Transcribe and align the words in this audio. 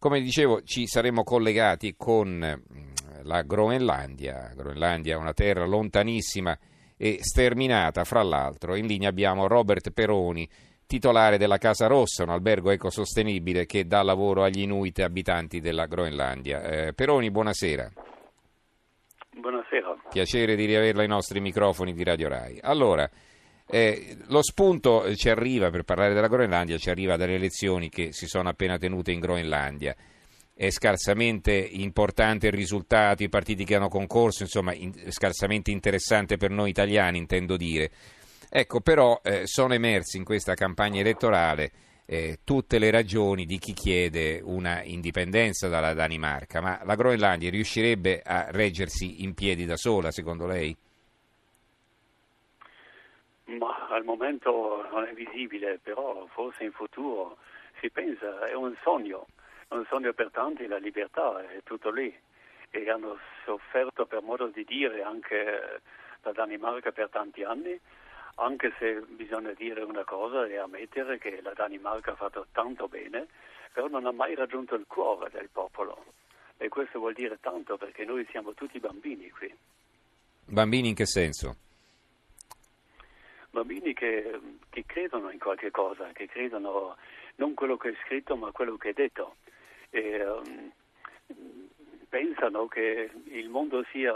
Come 0.00 0.20
dicevo, 0.20 0.62
ci 0.62 0.86
saremo 0.86 1.24
collegati 1.24 1.96
con 1.96 2.28
mm, 2.28 3.24
la 3.24 3.42
Groenlandia. 3.42 4.52
Groenlandia 4.54 5.14
è 5.14 5.18
una 5.18 5.32
terra 5.32 5.66
lontanissima 5.66 6.56
e 6.96 7.18
sterminata, 7.20 8.04
fra 8.04 8.22
l'altro. 8.22 8.76
In 8.76 8.86
linea 8.86 9.08
abbiamo 9.08 9.48
Robert 9.48 9.90
Peroni, 9.90 10.48
titolare 10.86 11.36
della 11.36 11.58
Casa 11.58 11.88
Rossa, 11.88 12.22
un 12.22 12.28
albergo 12.30 12.70
ecosostenibile 12.70 13.66
che 13.66 13.88
dà 13.88 14.02
lavoro 14.02 14.44
agli 14.44 14.60
Inuit 14.60 15.00
abitanti 15.00 15.60
della 15.60 15.86
Groenlandia. 15.86 16.62
Eh, 16.62 16.92
Peroni, 16.92 17.32
buonasera. 17.32 17.90
Buonasera. 19.30 19.96
Piacere 20.10 20.54
di 20.54 20.64
riaverla 20.64 21.02
ai 21.02 21.08
nostri 21.08 21.40
microfoni 21.40 21.92
di 21.92 22.04
Radio 22.04 22.28
Rai. 22.28 22.56
Allora, 22.62 23.10
eh, 23.70 24.16
lo 24.28 24.42
spunto 24.42 25.14
ci 25.14 25.28
arriva, 25.28 25.70
per 25.70 25.82
parlare 25.82 26.14
della 26.14 26.28
Groenlandia, 26.28 26.78
ci 26.78 26.88
arriva 26.88 27.16
dalle 27.16 27.34
elezioni 27.34 27.90
che 27.90 28.12
si 28.12 28.26
sono 28.26 28.48
appena 28.48 28.78
tenute 28.78 29.12
in 29.12 29.20
Groenlandia. 29.20 29.94
È 30.54 30.70
scarsamente 30.70 31.52
importante 31.52 32.46
il 32.46 32.52
risultato, 32.52 33.22
i 33.22 33.28
partiti 33.28 33.64
che 33.64 33.76
hanno 33.76 33.88
concorso, 33.88 34.42
insomma, 34.42 34.72
in, 34.72 34.92
scarsamente 35.10 35.70
interessante 35.70 36.36
per 36.36 36.50
noi 36.50 36.70
italiani, 36.70 37.18
intendo 37.18 37.56
dire. 37.56 37.90
Ecco, 38.48 38.80
però 38.80 39.20
eh, 39.22 39.42
sono 39.44 39.74
emersi 39.74 40.16
in 40.16 40.24
questa 40.24 40.54
campagna 40.54 41.00
elettorale 41.00 41.70
eh, 42.06 42.38
tutte 42.42 42.78
le 42.78 42.90
ragioni 42.90 43.44
di 43.44 43.58
chi 43.58 43.74
chiede 43.74 44.40
una 44.42 44.82
indipendenza 44.82 45.68
dalla 45.68 45.92
Danimarca, 45.92 46.62
ma 46.62 46.80
la 46.84 46.94
Groenlandia 46.94 47.50
riuscirebbe 47.50 48.22
a 48.24 48.46
reggersi 48.50 49.22
in 49.22 49.34
piedi 49.34 49.66
da 49.66 49.76
sola, 49.76 50.10
secondo 50.10 50.46
lei? 50.46 50.74
Ma 53.48 53.88
al 53.88 54.04
momento 54.04 54.86
non 54.90 55.04
è 55.04 55.12
visibile, 55.14 55.78
però 55.82 56.26
forse 56.32 56.64
in 56.64 56.72
futuro 56.72 57.38
si 57.80 57.88
pensa, 57.90 58.46
è 58.46 58.52
un 58.52 58.76
sogno, 58.82 59.26
un 59.68 59.86
sogno 59.88 60.12
per 60.12 60.30
tanti, 60.30 60.66
la 60.66 60.76
libertà 60.76 61.40
è 61.48 61.62
tutto 61.62 61.90
lì. 61.90 62.14
E 62.70 62.90
hanno 62.90 63.18
sofferto 63.44 64.04
per 64.04 64.20
modo 64.20 64.48
di 64.48 64.64
dire 64.64 65.02
anche 65.02 65.80
la 66.22 66.32
Danimarca 66.32 66.92
per 66.92 67.08
tanti 67.08 67.42
anni, 67.42 67.78
anche 68.34 68.74
se 68.78 69.00
bisogna 69.08 69.52
dire 69.52 69.82
una 69.82 70.04
cosa 70.04 70.44
e 70.46 70.58
ammettere 70.58 71.18
che 71.18 71.40
la 71.40 71.54
Danimarca 71.54 72.12
ha 72.12 72.16
fatto 72.16 72.46
tanto 72.52 72.86
bene, 72.86 73.28
però 73.72 73.88
non 73.88 74.04
ha 74.04 74.12
mai 74.12 74.34
raggiunto 74.34 74.74
il 74.74 74.84
cuore 74.86 75.30
del 75.30 75.48
popolo. 75.50 76.04
E 76.58 76.68
questo 76.68 76.98
vuol 76.98 77.14
dire 77.14 77.38
tanto 77.40 77.78
perché 77.78 78.04
noi 78.04 78.26
siamo 78.30 78.52
tutti 78.52 78.78
bambini 78.78 79.30
qui. 79.30 79.52
Bambini 80.44 80.88
in 80.88 80.94
che 80.94 81.06
senso? 81.06 81.56
Bambini 83.58 83.92
che, 83.94 84.38
che, 84.70 84.84
credono 84.86 85.30
in 85.30 85.38
qualche 85.38 85.70
cosa, 85.70 86.10
che 86.12 86.26
credono 86.26 86.96
non 87.36 87.54
quello 87.54 87.76
che 87.76 87.90
è 87.90 87.94
scritto 88.04 88.36
ma 88.36 88.52
quello 88.52 88.76
che 88.76 88.90
è 88.90 88.92
detto. 88.92 89.36
E, 89.90 90.24
um, 90.24 90.72
pensano 92.08 92.66
che 92.68 93.10
il 93.24 93.48
mondo 93.48 93.84
sia 93.90 94.14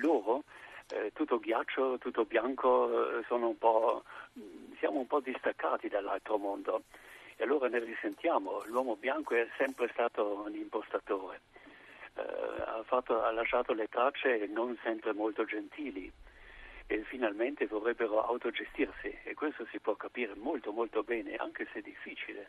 loro, 0.00 0.44
eh, 0.90 1.12
tutto 1.12 1.38
ghiaccio, 1.38 1.98
tutto 1.98 2.24
bianco, 2.24 3.18
eh, 3.18 3.24
un 3.30 3.56
siamo 4.78 4.98
un 4.98 5.06
po' 5.06 5.20
distaccati 5.20 5.88
dall'altro 5.88 6.38
mondo. 6.38 6.82
E 7.36 7.44
allora 7.44 7.68
ne 7.68 7.80
risentiamo, 7.80 8.62
l'uomo 8.66 8.96
bianco 8.96 9.34
è 9.34 9.46
sempre 9.56 9.88
stato 9.92 10.44
un 10.46 10.54
impostatore, 10.54 11.40
eh, 12.14 12.20
ha, 12.20 12.82
fatto, 12.84 13.22
ha 13.22 13.32
lasciato 13.32 13.72
le 13.72 13.88
tracce 13.88 14.46
non 14.46 14.78
sempre 14.82 15.12
molto 15.12 15.44
gentili 15.44 16.12
e 16.86 17.02
finalmente 17.04 17.66
vorrebbero 17.66 18.24
autogestirsi 18.24 19.16
e 19.24 19.34
questo 19.34 19.66
si 19.70 19.78
può 19.80 19.94
capire 19.94 20.34
molto 20.34 20.72
molto 20.72 21.02
bene 21.02 21.34
anche 21.36 21.66
se 21.72 21.80
difficile. 21.80 22.48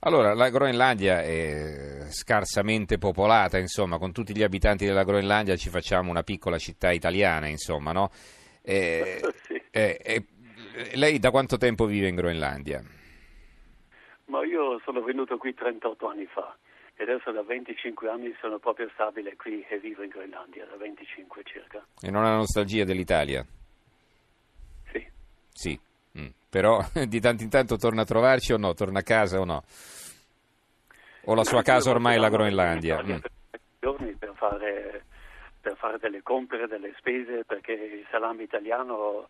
Allora, 0.00 0.34
la 0.34 0.50
Groenlandia 0.50 1.22
è 1.22 2.06
scarsamente 2.10 2.98
popolata, 2.98 3.56
insomma, 3.58 3.96
con 3.98 4.12
tutti 4.12 4.36
gli 4.36 4.42
abitanti 4.42 4.84
della 4.84 5.04
Groenlandia 5.04 5.56
ci 5.56 5.70
facciamo 5.70 6.10
una 6.10 6.22
piccola 6.22 6.58
città 6.58 6.90
italiana, 6.90 7.46
insomma, 7.46 7.92
no? 7.92 8.10
E, 8.60 9.20
sì. 9.46 9.62
e, 9.70 9.98
e, 10.02 10.26
lei 10.96 11.18
da 11.18 11.30
quanto 11.30 11.56
tempo 11.56 11.86
vive 11.86 12.08
in 12.08 12.16
Groenlandia? 12.16 12.82
Ma 14.26 14.44
io 14.44 14.78
sono 14.84 15.02
venuto 15.02 15.38
qui 15.38 15.54
38 15.54 16.08
anni 16.08 16.26
fa 16.26 16.54
e 16.96 17.02
adesso 17.02 17.32
da 17.32 17.42
25 17.42 18.08
anni 18.08 18.34
sono 18.40 18.58
proprio 18.58 18.88
stabile 18.94 19.34
qui 19.36 19.64
e 19.68 19.78
vivo 19.78 20.02
in 20.02 20.10
Groenlandia, 20.10 20.64
da 20.64 20.76
25 20.76 21.42
circa. 21.44 21.84
E 22.00 22.10
non 22.10 22.24
ha 22.24 22.36
nostalgia 22.36 22.84
dell'Italia? 22.84 23.44
Sì. 24.92 25.04
Sì, 25.52 25.80
mm. 26.18 26.26
però 26.48 26.78
di 27.06 27.20
tanto 27.20 27.42
in 27.42 27.50
tanto 27.50 27.76
torna 27.76 28.02
a 28.02 28.04
trovarci 28.04 28.52
o 28.52 28.58
no? 28.58 28.74
Torna 28.74 29.00
a 29.00 29.02
casa 29.02 29.40
o 29.40 29.44
no? 29.44 29.64
O 31.26 31.34
la 31.34 31.44
sua 31.44 31.62
casa 31.62 31.90
ormai 31.90 32.14
è 32.14 32.18
la 32.18 32.28
Groenlandia? 32.28 33.02
Mm. 33.02 33.16
giorni 33.80 34.14
per 34.14 34.32
fare, 34.36 35.04
per 35.60 35.76
fare 35.76 35.98
delle 35.98 36.22
compere, 36.22 36.68
delle 36.68 36.94
spese, 36.96 37.44
perché 37.44 37.72
il 37.72 38.06
salame 38.08 38.44
italiano 38.44 39.26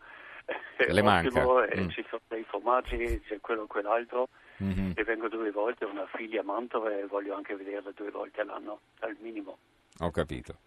è 0.77 0.91
Le 0.91 1.01
manca. 1.01 1.65
e 1.65 1.81
mm. 1.81 1.89
ci 1.89 2.05
sono 2.07 2.21
dei 2.27 2.43
formaggi, 2.43 3.21
c'è 3.25 3.39
quello 3.39 3.63
o 3.63 3.67
quell'altro 3.67 4.27
mm-hmm. 4.63 4.91
e 4.95 5.03
vengo 5.03 5.27
due 5.27 5.51
volte, 5.51 5.85
ho 5.85 5.89
una 5.89 6.07
figlia 6.07 6.41
a 6.41 6.43
Mantova 6.43 6.97
e 6.97 7.05
voglio 7.05 7.35
anche 7.35 7.55
vederla 7.55 7.91
due 7.95 8.11
volte 8.11 8.41
all'anno, 8.41 8.79
al 8.99 9.15
minimo. 9.19 9.57
Ho 9.99 10.11
capito. 10.11 10.57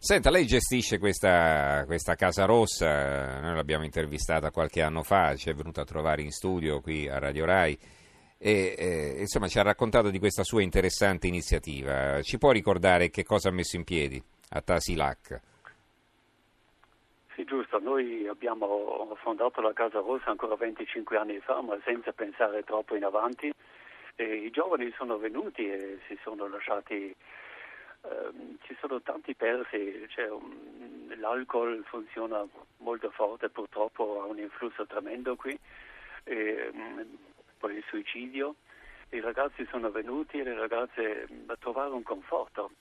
Senta, 0.00 0.30
lei 0.30 0.46
gestisce 0.46 0.98
questa, 0.98 1.82
questa, 1.86 2.14
Casa 2.14 2.44
Rossa, 2.44 3.40
noi 3.40 3.56
l'abbiamo 3.56 3.84
intervistata 3.84 4.52
qualche 4.52 4.80
anno 4.80 5.02
fa, 5.02 5.34
ci 5.34 5.50
è 5.50 5.54
venuta 5.54 5.80
a 5.80 5.84
trovare 5.84 6.22
in 6.22 6.30
studio 6.30 6.80
qui 6.80 7.08
a 7.08 7.18
Radio 7.18 7.44
Rai 7.44 7.76
e 8.38 8.74
eh, 8.78 9.16
insomma 9.18 9.48
ci 9.48 9.58
ha 9.58 9.62
raccontato 9.62 10.10
di 10.10 10.20
questa 10.20 10.44
sua 10.44 10.62
interessante 10.62 11.26
iniziativa. 11.26 12.22
Ci 12.22 12.38
può 12.38 12.52
ricordare 12.52 13.10
che 13.10 13.24
cosa 13.24 13.48
ha 13.48 13.52
messo 13.52 13.74
in 13.74 13.82
piedi 13.82 14.22
a 14.50 14.60
Tasilac? 14.60 15.40
Sì, 17.38 17.44
giusto, 17.44 17.78
noi 17.78 18.26
abbiamo 18.26 19.14
fondato 19.20 19.60
la 19.60 19.72
Casa 19.72 20.00
Rossa 20.00 20.30
ancora 20.30 20.56
25 20.56 21.16
anni 21.16 21.38
fa, 21.38 21.60
ma 21.60 21.78
senza 21.84 22.10
pensare 22.12 22.64
troppo 22.64 22.96
in 22.96 23.04
avanti. 23.04 23.52
E 24.16 24.24
I 24.24 24.50
giovani 24.50 24.92
sono 24.96 25.18
venuti 25.18 25.70
e 25.70 26.00
si 26.08 26.18
sono 26.24 26.48
lasciati, 26.48 27.14
ehm, 28.02 28.58
ci 28.62 28.76
sono 28.80 29.00
tanti 29.02 29.36
persi, 29.36 30.04
cioè, 30.08 30.28
um, 30.28 31.16
l'alcol 31.20 31.84
funziona 31.84 32.44
molto 32.78 33.08
forte, 33.10 33.48
purtroppo 33.50 34.20
ha 34.20 34.24
un 34.26 34.40
influsso 34.40 34.84
tremendo 34.86 35.36
qui, 35.36 35.56
e, 36.24 36.70
um, 36.72 37.06
poi 37.56 37.76
il 37.76 37.84
suicidio. 37.86 38.56
I 39.10 39.20
ragazzi 39.20 39.64
sono 39.70 39.92
venuti 39.92 40.38
e 40.40 40.42
le 40.42 40.54
ragazze 40.58 41.28
a 41.46 41.56
trovare 41.56 41.90
un 41.90 42.02
conforto, 42.02 42.72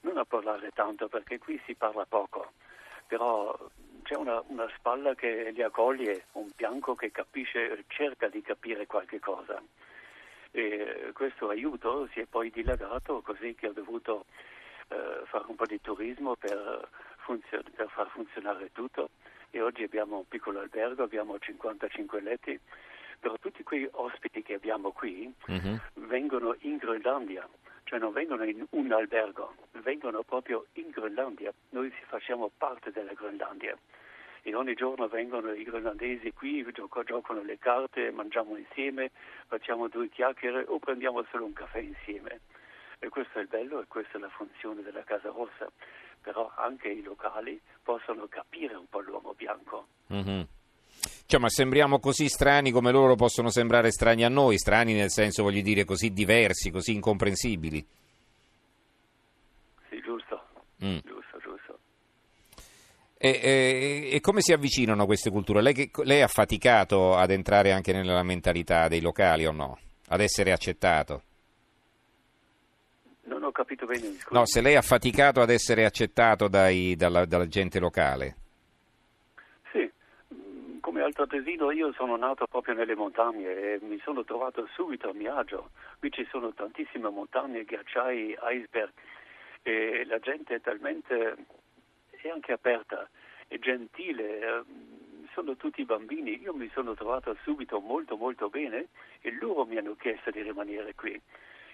non 0.00 0.18
a 0.18 0.26
parlare 0.26 0.68
tanto 0.74 1.08
perché 1.08 1.38
qui 1.38 1.58
si 1.64 1.74
parla 1.74 2.04
poco, 2.04 2.52
però 3.06 3.56
c'è 4.12 4.18
una, 4.18 4.42
una, 4.48 4.68
spalla 4.76 5.14
che 5.14 5.50
li 5.52 5.62
accoglie, 5.62 6.26
un 6.32 6.50
fianco 6.54 6.94
che 6.94 7.10
capisce, 7.10 7.84
cerca 7.88 8.28
di 8.28 8.42
capire 8.42 8.86
qualche 8.86 9.18
cosa. 9.18 9.60
E 10.50 11.10
questo 11.14 11.48
aiuto 11.48 12.06
si 12.12 12.20
è 12.20 12.26
poi 12.26 12.50
dilagato 12.50 13.22
così 13.22 13.54
che 13.54 13.68
ho 13.68 13.72
dovuto 13.72 14.26
eh, 14.88 15.22
fare 15.24 15.44
un 15.46 15.56
po' 15.56 15.64
di 15.64 15.80
turismo 15.80 16.36
per, 16.36 16.88
funzion- 17.24 17.64
per, 17.74 17.88
far 17.88 18.08
funzionare 18.10 18.70
tutto 18.72 19.08
e 19.48 19.62
oggi 19.62 19.82
abbiamo 19.82 20.18
un 20.18 20.28
piccolo 20.28 20.60
albergo, 20.60 21.02
abbiamo 21.02 21.38
55 21.38 22.20
letti, 22.20 22.60
però 23.18 23.36
tutti 23.38 23.62
quei 23.62 23.88
ospiti 23.92 24.42
che 24.42 24.54
abbiamo 24.54 24.92
qui 24.92 25.32
mm-hmm. 25.50 25.76
vengono 25.94 26.54
in 26.60 26.76
Groenlandia 26.76 27.48
cioè 27.84 27.98
non 27.98 28.12
vengono 28.12 28.44
in 28.44 28.64
un 28.70 28.90
albergo, 28.90 29.54
vengono 29.82 30.22
proprio 30.22 30.64
in 30.74 30.88
Groenlandia. 30.88 31.52
Noi 31.70 31.92
facciamo 32.08 32.50
parte 32.56 32.90
della 32.90 33.12
Groenlandia 33.12 33.76
e 34.42 34.54
ogni 34.54 34.74
giorno 34.74 35.06
vengono 35.06 35.52
i 35.52 35.62
groenlandesi 35.62 36.32
qui, 36.32 36.66
gioco, 36.72 37.04
giocano 37.04 37.42
le 37.42 37.58
carte, 37.58 38.10
mangiamo 38.10 38.56
insieme, 38.56 39.10
facciamo 39.46 39.88
due 39.88 40.08
chiacchiere 40.08 40.64
o 40.66 40.78
prendiamo 40.78 41.24
solo 41.30 41.44
un 41.44 41.52
caffè 41.52 41.78
insieme. 41.78 42.40
E 42.98 43.08
questo 43.08 43.38
è 43.38 43.42
il 43.42 43.48
bello 43.48 43.80
e 43.80 43.86
questa 43.86 44.18
è 44.18 44.20
la 44.20 44.28
funzione 44.28 44.82
della 44.82 45.02
Casa 45.04 45.30
Rossa. 45.30 45.70
Però 46.20 46.52
anche 46.56 46.88
i 46.88 47.02
locali 47.02 47.60
possono 47.82 48.26
capire 48.28 48.74
un 48.74 48.86
po' 48.88 49.00
l'uomo 49.00 49.34
bianco. 49.36 49.86
Mm-hmm. 50.12 50.42
Cioè, 51.26 51.40
ma 51.40 51.48
sembriamo 51.48 51.98
così 51.98 52.28
strani 52.28 52.70
come 52.70 52.92
loro 52.92 53.14
possono 53.14 53.48
sembrare 53.48 53.90
strani 53.90 54.24
a 54.24 54.28
noi, 54.28 54.58
strani 54.58 54.92
nel 54.92 55.10
senso, 55.10 55.42
voglio 55.42 55.62
dire, 55.62 55.84
così 55.84 56.12
diversi, 56.12 56.70
così 56.70 56.92
incomprensibili. 56.94 57.84
Sì, 59.88 60.00
giusto. 60.00 60.44
Mm. 60.84 60.98
E, 63.24 63.38
e, 63.40 64.08
e, 64.16 64.20
come 64.20 64.40
si 64.40 64.52
avvicinano 64.52 65.06
queste 65.06 65.30
culture? 65.30 65.62
Lei, 65.62 65.88
lei 66.02 66.22
ha 66.22 66.26
faticato 66.26 67.14
ad 67.14 67.30
entrare 67.30 67.70
anche 67.70 67.92
nella 67.92 68.24
mentalità 68.24 68.88
dei 68.88 69.00
locali 69.00 69.46
o 69.46 69.52
no? 69.52 69.78
Ad 70.08 70.20
essere 70.20 70.50
accettato? 70.50 71.22
Non 73.26 73.44
ho 73.44 73.52
capito 73.52 73.86
bene. 73.86 74.16
No, 74.30 74.44
se 74.44 74.60
lei 74.60 74.74
ha 74.74 74.82
faticato 74.82 75.40
ad 75.40 75.50
essere 75.50 75.84
accettato 75.84 76.48
dai, 76.48 76.96
dalla, 76.96 77.24
dalla 77.24 77.46
gente 77.46 77.78
locale. 77.78 78.34
come 80.80 81.00
altoatesino 81.02 81.70
io 81.70 81.92
sono 81.92 82.16
nato 82.16 82.48
proprio 82.48 82.74
nelle 82.74 82.96
montagne 82.96 83.46
e 83.46 83.78
mi 83.82 84.00
sono 84.02 84.24
trovato 84.24 84.68
subito 84.74 85.10
a 85.10 85.14
mio 85.14 85.36
agio. 85.36 85.70
Qui 86.00 86.10
ci 86.10 86.26
sono 86.28 86.52
tantissime 86.52 87.08
montagne, 87.08 87.62
ghiacciai, 87.62 88.36
iceberg 88.36 88.92
e 89.62 90.04
la 90.06 90.18
gente 90.18 90.56
è 90.56 90.60
talmente 90.60 91.36
è 92.28 92.30
anche 92.30 92.52
aperta, 92.52 93.08
è 93.48 93.58
gentile, 93.58 94.38
eh, 94.38 94.62
sono 95.32 95.56
tutti 95.56 95.84
bambini. 95.84 96.40
Io 96.40 96.54
mi 96.54 96.70
sono 96.72 96.94
trovato 96.94 97.36
subito 97.42 97.80
molto 97.80 98.16
molto 98.16 98.48
bene 98.48 98.88
e 99.20 99.32
loro 99.40 99.64
mi 99.64 99.76
hanno 99.76 99.96
chiesto 99.96 100.30
di 100.30 100.42
rimanere 100.42 100.94
qui. 100.94 101.20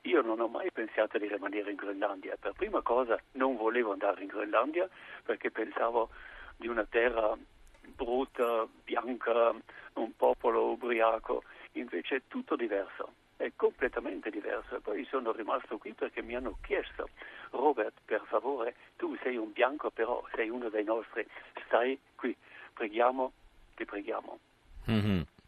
Io 0.02 0.22
non 0.22 0.40
ho 0.40 0.48
mai 0.48 0.70
pensato 0.70 1.18
di 1.18 1.26
rimanere 1.26 1.70
in 1.70 1.76
Groenlandia. 1.76 2.36
Per 2.38 2.52
prima 2.52 2.82
cosa 2.82 3.20
non 3.32 3.56
volevo 3.56 3.92
andare 3.92 4.22
in 4.22 4.28
Groenlandia 4.28 4.88
perché 5.24 5.50
pensavo 5.50 6.10
di 6.56 6.68
una 6.68 6.84
terra 6.84 7.36
brutta, 7.80 8.66
bianca, 8.84 9.54
un 9.94 10.16
popolo 10.16 10.70
ubriaco. 10.70 11.42
Invece 11.72 12.16
è 12.16 12.22
tutto 12.28 12.56
diverso, 12.56 13.12
è 13.38 13.52
completamente 13.56 14.29
diverso. 14.31 14.76
E 14.76 14.81
poi 14.81 15.06
sono 15.08 15.32
rimasto 15.32 15.79
qui 15.79 15.94
perché 15.94 16.20
mi 16.23 16.35
hanno 16.35 16.58
chiesto, 16.61 17.08
Robert, 17.50 17.94
per 18.05 18.23
favore, 18.26 18.75
tu 18.96 19.17
sei 19.23 19.37
un 19.37 19.52
bianco, 19.52 19.90
però 19.90 20.23
sei 20.35 20.50
uno 20.50 20.69
dei 20.69 20.85
nostri, 20.85 21.26
stai 21.64 21.99
qui, 22.14 22.37
preghiamo, 22.75 23.32
ti 23.75 23.85
preghiamo. 23.87 24.38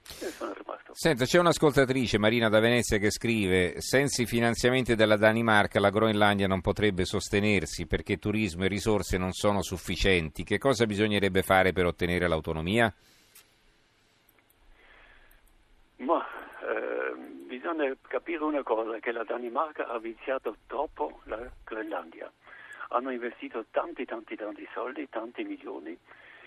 Sono 0.02 0.52
rimasto. 0.54 0.92
Senta, 0.94 1.24
c'è 1.24 1.38
un'ascoltatrice, 1.38 2.18
Marina 2.18 2.48
da 2.48 2.58
Venezia, 2.58 2.98
che 2.98 3.10
scrive: 3.10 3.80
Senza 3.80 4.22
i 4.22 4.26
finanziamenti 4.26 4.94
della 4.94 5.16
Danimarca 5.16 5.78
la 5.78 5.90
Groenlandia 5.90 6.46
non 6.46 6.60
potrebbe 6.60 7.04
sostenersi 7.04 7.86
perché 7.86 8.18
turismo 8.18 8.64
e 8.64 8.68
risorse 8.68 9.18
non 9.18 9.32
sono 9.32 9.62
sufficienti. 9.62 10.42
Che 10.42 10.58
cosa 10.58 10.86
bisognerebbe 10.86 11.42
fare 11.42 11.72
per 11.72 11.86
ottenere 11.86 12.28
l'autonomia? 12.28 12.92
Ma 15.98 16.26
eh, 16.60 17.14
bisogna 17.46 17.92
capire 18.08 18.42
una 18.42 18.62
cosa, 18.62 18.98
che 18.98 19.12
la 19.12 19.24
Danimarca 19.24 19.88
ha 19.88 19.98
viziato 19.98 20.56
troppo 20.66 21.20
la 21.24 21.50
Groenlandia. 21.64 22.30
Hanno 22.88 23.10
investito 23.10 23.66
tanti, 23.70 24.04
tanti, 24.04 24.36
tanti 24.36 24.68
soldi, 24.72 25.08
tanti 25.08 25.44
milioni 25.44 25.96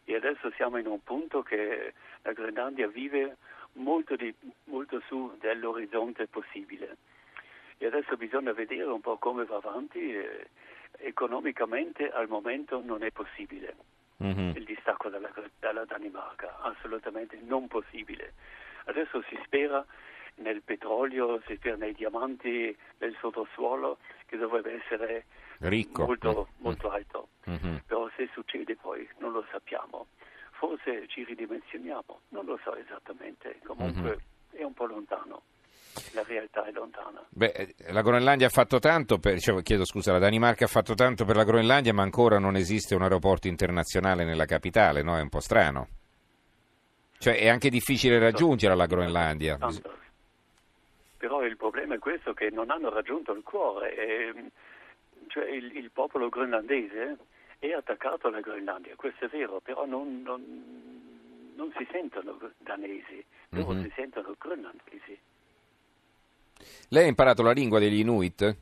e 0.05 0.15
adesso 0.15 0.51
siamo 0.51 0.77
in 0.77 0.87
un 0.87 1.01
punto 1.03 1.41
che 1.41 1.93
la 2.21 2.33
Groenlandia 2.33 2.87
vive 2.87 3.37
molto, 3.73 4.15
di, 4.15 4.33
molto 4.65 5.01
su 5.07 5.35
dell'orizzonte 5.39 6.27
possibile. 6.27 6.97
E 7.77 7.85
adesso 7.85 8.17
bisogna 8.17 8.53
vedere 8.53 8.83
un 8.83 9.01
po' 9.01 9.17
come 9.17 9.45
va 9.45 9.55
avanti. 9.55 10.15
eh, 10.15 10.47
economicamente 10.99 12.11
al 12.11 12.27
momento 12.27 12.79
non 12.83 13.03
è 13.03 13.09
possibile 13.09 13.75
Mhm. 14.17 14.53
il 14.55 14.63
distacco 14.63 15.09
dalla, 15.09 15.29
dalla 15.59 15.85
Danimarca, 15.85 16.59
assolutamente 16.61 17.37
non 17.41 17.67
possibile. 17.67 18.33
Adesso 18.85 19.21
si 19.29 19.37
spera 19.45 19.85
nel 20.35 20.61
petrolio, 20.63 21.41
si 21.47 21.55
spera 21.55 21.75
nei 21.75 21.93
diamanti, 21.93 22.75
nel 22.99 23.15
sottosuolo, 23.19 23.97
che 24.25 24.37
dovrebbe 24.37 24.81
essere 24.83 25.25
Ricco. 25.59 26.05
molto, 26.05 26.47
Mm. 26.59 26.63
molto 26.63 26.89
alto. 26.91 27.27
Mhm. 27.45 27.83
Però 27.85 28.09
se 28.15 28.29
succede 28.33 28.75
poi 28.75 29.07
non 29.19 29.31
lo 29.31 29.45
sappiamo. 29.51 30.07
Forse 30.51 31.07
ci 31.07 31.23
ridimensioniamo, 31.23 32.21
non 32.29 32.45
lo 32.45 32.59
so 32.63 32.75
esattamente. 32.75 33.59
Comunque 33.65 34.09
Mhm. 34.51 34.59
è 34.59 34.63
un 34.63 34.73
po' 34.73 34.85
lontano. 34.85 35.43
La 36.13 36.23
realtà 36.23 36.65
è 36.65 36.71
lontana. 36.71 37.23
Beh, 37.29 37.51
eh, 37.51 37.75
la 37.91 38.01
Groenlandia 38.01 38.47
ha 38.47 38.49
fatto 38.49 38.79
tanto, 38.79 39.19
per, 39.19 39.39
cioè, 39.39 39.61
chiedo 39.61 39.85
scusa, 39.85 40.11
la 40.11 40.17
Danimarca 40.19 40.65
ha 40.65 40.67
fatto 40.67 40.95
tanto 40.95 41.23
per 41.23 41.35
la 41.35 41.43
Groenlandia, 41.43 41.93
ma 41.93 42.01
ancora 42.01 42.39
non 42.39 42.55
esiste 42.55 42.95
un 42.95 43.03
aeroporto 43.03 43.47
internazionale 43.47 44.23
nella 44.25 44.45
capitale, 44.45 45.03
no? 45.03 45.15
È 45.17 45.21
un 45.21 45.29
po' 45.29 45.39
strano. 45.39 45.87
Cioè, 47.23 47.37
è 47.39 47.47
anche 47.47 47.69
difficile 47.69 48.19
raggiungere 48.19 48.75
la 48.75 48.85
Groenlandia. 48.85 49.55
Tanto. 49.55 49.97
Però 51.15 51.41
il 51.45 51.55
problema 51.55 51.95
è 51.95 51.99
questo 51.99 52.33
che 52.33 52.49
non 52.49 52.69
hanno 52.69 52.89
raggiunto 52.89 53.31
il 53.31 53.43
cuore. 53.43 53.95
e, 53.95 54.33
cioè 55.27 55.49
il, 55.49 55.73
il 55.77 55.89
popolo 55.91 56.27
groenlandese 56.27 57.17
è 57.59 57.71
attaccato 57.71 58.27
alla 58.27 58.41
Groenlandia, 58.41 58.93
questo 58.97 59.23
è 59.23 59.27
vero, 59.29 59.61
però 59.61 59.85
non, 59.85 60.21
non- 60.21 61.51
non 61.55 61.71
si 61.77 61.87
sentono 61.91 62.37
danesi, 62.57 63.23
loro 63.51 63.71
Mhm. 63.71 63.83
si 63.83 63.91
sentono 63.95 64.35
groenlandesi. 64.37 65.17
Lei 66.89 67.05
ha 67.05 67.07
imparato 67.07 67.41
la 67.41 67.51
lingua 67.53 67.79
degli 67.79 67.99
Inuit? 67.99 68.55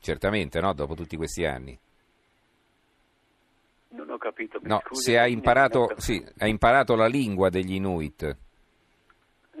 Certamente, 0.00 0.60
no? 0.60 0.74
Dopo 0.74 0.94
tutti 0.94 1.16
questi 1.16 1.46
anni. 1.46 1.76
Ho 4.18 4.20
capito. 4.20 4.58
No, 4.62 4.82
scusi, 4.84 5.12
se 5.12 5.18
ha 5.18 5.28
imparato, 5.28 5.94
sì, 5.96 6.20
ha 6.38 6.48
imparato 6.48 6.96
la 6.96 7.06
lingua 7.06 7.50
degli 7.50 7.74
Inuit. 7.74 8.36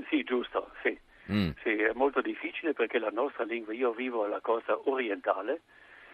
Sì, 0.08 0.24
giusto, 0.24 0.72
sì. 0.82 0.98
Mm. 1.30 1.50
Sì, 1.62 1.70
è 1.70 1.92
molto 1.94 2.20
difficile 2.20 2.72
perché 2.72 2.98
la 2.98 3.10
nostra 3.10 3.44
lingua, 3.44 3.72
io 3.72 3.92
vivo 3.92 4.24
alla 4.24 4.40
costa 4.40 4.76
orientale 4.90 5.60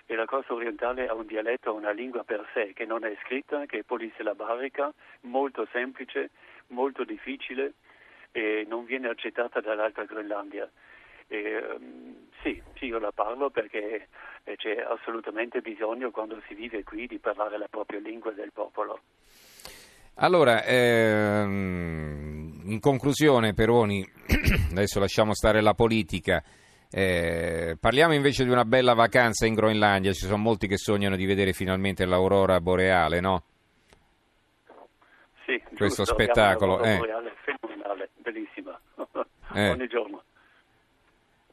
e 0.04 0.14
la 0.14 0.26
costa 0.26 0.52
orientale 0.52 1.06
ha 1.08 1.14
un 1.14 1.24
dialetto, 1.24 1.72
una 1.72 1.92
lingua 1.92 2.22
per 2.22 2.46
sé 2.52 2.72
che 2.74 2.84
non 2.84 3.04
è 3.06 3.16
scritta, 3.24 3.64
che 3.64 3.78
è 3.78 3.82
polisillabarica, 3.82 4.92
molto 5.22 5.66
semplice, 5.72 6.28
molto 6.68 7.04
difficile 7.04 7.72
e 8.30 8.66
non 8.68 8.84
viene 8.84 9.08
accettata 9.08 9.60
dall'altra 9.60 10.04
Groenlandia. 10.04 10.70
E, 11.28 11.36
ehm, 11.38 12.26
sì, 12.42 12.62
sì, 12.74 12.86
io 12.86 12.98
la 12.98 13.12
parlo 13.12 13.50
perché 13.50 14.08
eh, 14.44 14.56
c'è 14.56 14.76
assolutamente 14.78 15.60
bisogno 15.60 16.10
quando 16.10 16.40
si 16.46 16.54
vive 16.54 16.82
qui 16.84 17.06
di 17.06 17.18
parlare 17.18 17.58
la 17.58 17.68
propria 17.68 18.00
lingua 18.00 18.32
del 18.32 18.52
popolo. 18.52 19.00
Allora, 20.16 20.62
ehm, 20.62 22.62
in 22.66 22.78
conclusione, 22.80 23.52
Peroni, 23.52 24.04
adesso 24.70 25.00
lasciamo 25.00 25.34
stare 25.34 25.60
la 25.60 25.74
politica. 25.74 26.42
eh, 26.90 27.76
parliamo 27.80 28.14
invece 28.14 28.44
di 28.44 28.50
una 28.50 28.64
bella 28.64 28.94
vacanza 28.94 29.46
in 29.46 29.54
Groenlandia. 29.54 30.12
Ci 30.12 30.26
sono 30.26 30.36
molti 30.36 30.68
che 30.68 30.76
sognano 30.76 31.16
di 31.16 31.26
vedere 31.26 31.52
finalmente 31.52 32.04
l'aurora 32.04 32.60
boreale, 32.60 33.20
no? 33.20 33.42
Sì, 35.44 35.60
Questo 35.74 36.04
giusto, 36.04 36.06
spettacolo, 36.14 36.76
abbiamo 36.76 36.94
eh. 36.94 36.98
boreale 36.98 37.34
fenomenale, 37.42 38.10
bellissima. 38.16 38.78
Eh. 39.56 39.70
Ogni 39.70 39.86
giorno. 39.86 40.20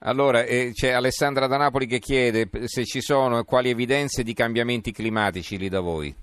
Allora, 0.04 0.44
eh, 0.44 0.72
c'è 0.74 0.92
Alessandra 0.92 1.46
da 1.46 1.58
Napoli 1.58 1.86
che 1.86 2.00
chiede 2.00 2.50
se 2.66 2.86
ci 2.86 3.02
sono 3.02 3.38
e 3.40 3.44
quali 3.46 3.70
evidenze 3.70 4.24
di 4.24 4.34
cambiamenti 4.34 4.92
climatici 4.92 5.58
lì 5.60 5.70
da 5.70 5.80
voi. 5.80 6.14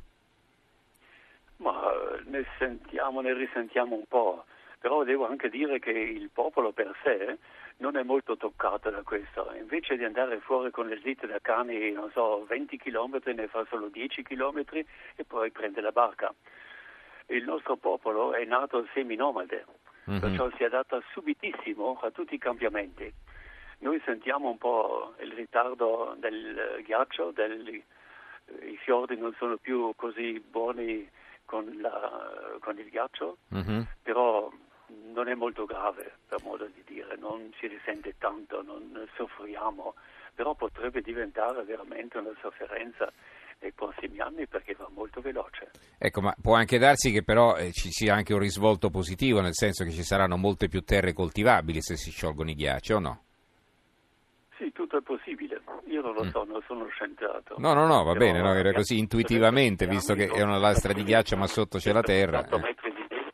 Ma 1.58 1.70
eh, 1.92 2.22
ne 2.28 2.44
sentiamo, 2.58 3.20
ne 3.20 3.32
risentiamo 3.34 3.94
un 3.94 4.04
po', 4.08 4.44
però 4.80 5.04
devo 5.04 5.28
anche 5.28 5.48
dire 5.48 5.78
che 5.78 5.90
il 5.90 6.28
popolo 6.32 6.72
per 6.72 6.92
sé 7.04 7.38
non 7.76 7.96
è 7.96 8.02
molto 8.02 8.36
toccato 8.36 8.90
da 8.90 9.02
questo. 9.02 9.52
Invece 9.56 9.96
di 9.96 10.02
andare 10.02 10.40
fuori 10.40 10.72
con 10.72 10.88
le 10.88 10.98
slitte 10.98 11.28
da 11.28 11.38
cani, 11.40 11.92
non 11.92 12.10
so, 12.12 12.44
20 12.48 12.76
km, 12.78 13.20
ne 13.32 13.46
fa 13.46 13.64
solo 13.70 13.86
10 13.88 14.22
km 14.22 14.64
e 15.14 15.24
poi 15.24 15.52
prende 15.52 15.80
la 15.80 15.92
barca. 15.92 16.34
Il 17.26 17.44
nostro 17.44 17.76
popolo 17.76 18.32
è 18.32 18.44
nato 18.44 18.88
seminomade, 18.92 19.64
Mhm. 20.06 20.18
perciò 20.18 20.50
si 20.56 20.64
adatta 20.64 21.00
subitissimo 21.12 22.00
a 22.02 22.10
tutti 22.10 22.34
i 22.34 22.38
cambiamenti. 22.38 23.12
Noi 23.80 24.00
sentiamo 24.04 24.48
un 24.48 24.58
po' 24.58 25.14
il 25.20 25.32
ritardo 25.32 26.16
del 26.18 26.82
ghiaccio, 26.84 27.30
del- 27.30 27.68
i 27.68 28.76
fiordi 28.82 29.16
non 29.16 29.34
sono 29.38 29.56
più 29.56 29.92
così 29.94 30.40
buoni 30.40 31.08
con, 31.44 31.64
la- 31.80 32.56
con 32.60 32.78
il 32.78 32.88
ghiaccio, 32.90 33.38
Mhm. 33.48 33.86
però 34.02 34.50
non 35.12 35.28
è 35.28 35.34
molto 35.34 35.64
grave, 35.64 36.12
per 36.26 36.42
modo 36.42 36.66
di 36.66 36.82
dire, 36.86 37.16
non 37.18 37.52
si 37.58 37.66
risente 37.66 38.14
tanto, 38.18 38.62
non 38.62 39.06
soffriamo, 39.16 39.94
però 40.34 40.54
potrebbe 40.54 41.00
diventare 41.00 41.62
veramente 41.64 42.18
una 42.18 42.32
sofferenza 42.40 43.10
nei 43.60 43.72
prossimi 43.72 44.18
anni 44.20 44.46
perché 44.46 44.74
va 44.74 44.88
molto 44.90 45.20
veloce. 45.20 45.70
Ecco, 45.98 46.20
ma 46.20 46.34
può 46.40 46.54
anche 46.54 46.78
darsi 46.78 47.10
che 47.12 47.22
però 47.22 47.56
eh, 47.56 47.72
ci 47.72 47.90
sia 47.90 48.14
anche 48.14 48.32
un 48.32 48.38
risvolto 48.40 48.88
positivo, 48.90 49.40
nel 49.40 49.54
senso 49.54 49.84
che 49.84 49.90
ci 49.90 50.02
saranno 50.04 50.36
molte 50.36 50.68
più 50.68 50.82
terre 50.82 51.12
coltivabili 51.12 51.80
se 51.80 51.96
si 51.96 52.10
sciolgono 52.10 52.50
i 52.50 52.54
ghiacci, 52.54 52.92
o 52.92 52.98
no? 52.98 53.22
Sì, 54.58 54.72
tutto 54.72 54.98
è 54.98 55.02
possibile, 55.02 55.62
io 55.86 56.02
non 56.02 56.14
lo 56.14 56.24
so, 56.30 56.42
non 56.42 56.60
sono 56.66 56.88
scienziato. 56.88 57.54
Mm. 57.56 57.62
No, 57.62 57.74
no, 57.74 57.86
no, 57.86 58.02
va 58.02 58.12
Però, 58.12 58.24
bene, 58.24 58.40
no, 58.40 58.52
era 58.54 58.72
così 58.72 58.98
intuitivamente, 58.98 59.86
visto 59.86 60.14
che 60.14 60.26
è 60.26 60.42
una 60.42 60.58
lastra 60.58 60.92
di 60.92 61.04
ghiaccio 61.04 61.36
ma 61.36 61.46
sotto 61.46 61.78
c'è 61.78 61.92
la 61.92 62.02
terra. 62.02 62.40
8 62.40 62.56
eh. 62.56 62.60
metri 62.60 62.92
di 62.92 63.06
neve. 63.08 63.32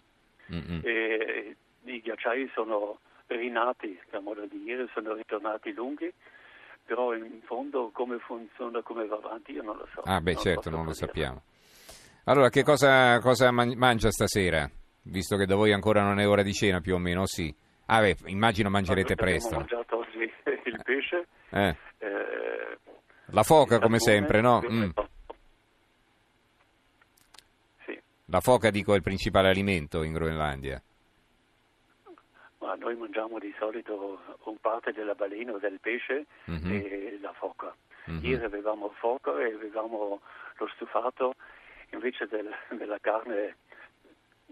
Mm, 0.52 0.74
mm. 0.76 0.80
e 0.84 1.56
i 1.84 2.00
ghiacciai 2.00 2.50
sono 2.52 2.98
rinati, 3.28 3.98
per 4.10 4.20
modo 4.20 4.44
di 4.46 4.62
dire, 4.62 4.86
sono 4.92 5.14
ritornati 5.14 5.72
lunghi, 5.72 6.12
però 6.84 7.14
in 7.14 7.40
fondo 7.44 7.90
come 7.90 8.18
funziona, 8.18 8.82
come 8.82 9.06
va 9.06 9.16
avanti, 9.16 9.52
io 9.52 9.62
non 9.62 9.78
lo 9.78 9.88
so. 9.94 10.02
Ah, 10.02 10.20
beh, 10.20 10.34
Non 10.34 10.42
certo, 10.42 10.68
non 10.68 10.84
lo 10.84 10.92
dire. 10.92 11.06
sappiamo. 11.06 11.42
Allora, 12.24 12.50
che 12.50 12.62
cosa, 12.62 13.18
cosa 13.20 13.50
man- 13.50 13.74
mangia 13.76 14.10
stasera? 14.10 14.68
Visto 15.04 15.36
che 15.36 15.46
da 15.46 15.54
voi 15.54 15.72
ancora 15.72 16.02
non 16.02 16.20
è 16.20 16.28
ora 16.28 16.42
di 16.42 16.52
cena, 16.52 16.80
più 16.80 16.94
o 16.94 16.98
meno, 16.98 17.26
sì? 17.26 17.54
Ah, 17.86 18.00
beh, 18.00 18.16
immagino 18.26 18.70
mangerete 18.70 19.12
Abbiamo 19.12 19.30
presto. 19.30 19.56
mangiato 19.56 19.98
oggi 19.98 20.18
il 20.64 20.80
pesce, 20.82 21.26
Eh, 21.50 21.76
eh, 21.98 22.78
La 23.26 23.42
foca, 23.42 23.78
come 23.78 23.98
sempre, 23.98 24.40
no? 24.40 24.62
Mm. 24.68 24.90
Sì, 27.84 28.00
La 28.26 28.40
foca, 28.40 28.70
dico, 28.70 28.92
è 28.92 28.96
il 28.96 29.02
principale 29.02 29.48
alimento 29.48 30.02
in 30.02 30.12
Groenlandia. 30.12 30.80
Ma 32.58 32.74
noi 32.76 32.96
mangiamo 32.96 33.38
di 33.38 33.54
solito 33.58 34.20
un 34.44 34.56
parte 34.58 34.92
della 34.92 35.14
balena 35.14 35.52
o 35.52 35.58
del 35.58 35.78
pesce 35.80 36.24
Mhm. 36.46 36.70
e 36.72 37.18
la 37.20 37.32
foca. 37.34 37.74
Mhm. 38.06 38.20
Ieri 38.24 38.44
avevamo 38.44 38.90
foca 38.98 39.30
e 39.40 39.52
avevamo 39.52 40.20
lo 40.56 40.66
stufato, 40.74 41.34
invece 41.90 42.26
del- 42.26 42.54
della 42.70 42.98
carne 43.00 43.56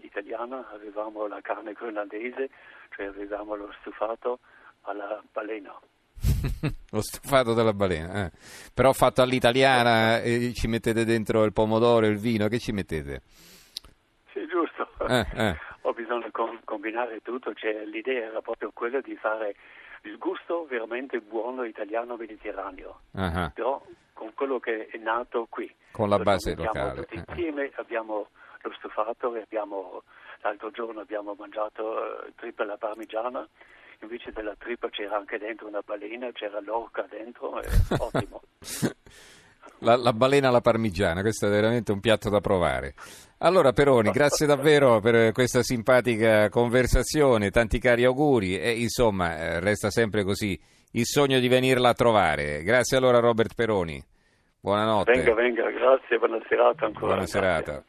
italiana 0.03 0.69
avevamo 0.71 1.27
la 1.27 1.41
carne 1.41 1.73
groenlandese, 1.73 2.49
cioè 2.89 3.07
avevamo 3.07 3.55
lo 3.55 3.73
stufato 3.79 4.39
alla 4.81 5.21
balena. 5.31 5.77
Lo 6.91 7.01
stufato 7.01 7.53
della 7.53 7.73
balena, 7.73 8.25
eh. 8.25 8.31
però 8.73 8.93
fatto 8.93 9.21
all'italiana 9.21 10.21
e 10.21 10.53
ci 10.53 10.67
mettete 10.67 11.03
dentro 11.03 11.43
il 11.43 11.51
pomodoro 11.51 12.05
il 12.05 12.17
vino, 12.17 12.47
che 12.47 12.59
ci 12.59 12.71
mettete? 12.71 13.21
Sì, 14.31 14.45
giusto. 14.47 14.87
Eh, 15.07 15.25
eh. 15.33 15.57
Ho 15.81 15.93
bisogno 15.93 16.25
di 16.25 16.31
com- 16.31 16.59
combinare 16.63 17.19
tutto, 17.21 17.53
cioè, 17.53 17.83
l'idea 17.85 18.27
era 18.27 18.41
proprio 18.41 18.71
quella 18.73 19.01
di 19.01 19.15
fare 19.15 19.55
il 20.03 20.17
gusto 20.17 20.65
veramente 20.69 21.19
buono 21.19 21.63
italiano-mediterraneo, 21.63 23.01
Ah, 23.15 23.43
ah. 23.43 23.49
però 23.49 23.83
con 24.13 24.31
quello 24.33 24.59
che 24.59 24.87
è 24.87 24.97
nato 24.97 25.47
qui. 25.49 25.73
Con 25.91 26.09
la 26.09 26.19
base 26.19 26.55
locale. 26.55 27.01
Tutti 27.01 27.15
eh. 27.15 27.23
insieme 27.27 27.71
abbiamo 27.75 28.29
lo 28.63 28.73
stufato 28.77 29.35
e 29.35 29.41
abbiamo, 29.41 30.03
l'altro 30.41 30.71
giorno 30.71 31.01
abbiamo 31.01 31.35
mangiato 31.37 32.25
eh, 32.25 32.33
trippa 32.35 32.63
alla 32.63 32.77
parmigiana, 32.77 33.47
invece 34.01 34.31
della 34.31 34.55
trippa 34.57 34.89
c'era 34.89 35.17
anche 35.17 35.37
dentro 35.37 35.67
una 35.67 35.81
balena, 35.85 36.31
c'era 36.31 36.59
l'orca 36.61 37.05
dentro, 37.09 37.59
è 37.59 37.67
ottimo. 37.97 38.41
La, 39.79 39.97
la 39.97 40.13
balena 40.13 40.47
alla 40.47 40.61
parmigiana, 40.61 41.21
questo 41.21 41.47
è 41.47 41.49
veramente 41.49 41.91
un 41.91 41.99
piatto 41.99 42.29
da 42.29 42.39
provare. 42.39 42.93
Allora 43.39 43.73
Peroni, 43.73 44.11
grazie 44.11 44.47
davvero 44.47 45.01
per 45.01 45.33
questa 45.33 45.61
simpatica 45.61 46.47
conversazione, 46.47 47.49
tanti 47.49 47.79
cari 47.79 48.05
auguri 48.05 48.57
e 48.57 48.71
insomma 48.79 49.37
eh, 49.37 49.59
resta 49.59 49.89
sempre 49.89 50.23
così 50.23 50.57
il 50.91 51.05
sogno 51.05 51.39
di 51.39 51.49
venirla 51.49 51.89
a 51.89 51.93
trovare. 51.93 52.63
Grazie 52.63 52.95
allora 52.95 53.19
Robert 53.19 53.53
Peroni, 53.53 54.01
buonanotte. 54.61 55.11
Venga, 55.11 55.33
venga, 55.33 55.69
grazie, 55.69 56.17
buona 56.17 56.39
serata 56.47 56.85
ancora. 56.85 57.07
Buona 57.07 57.25
serata. 57.25 57.81